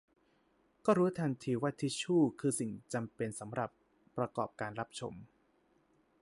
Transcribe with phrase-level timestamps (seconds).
[0.85, 3.69] ก็รู้ทันทีว่าทิชชูคือสิ่งจำเป็นสำหรับ
[4.17, 5.13] ประกอบการรับชม